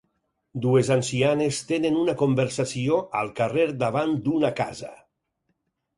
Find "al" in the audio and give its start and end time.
3.21-3.29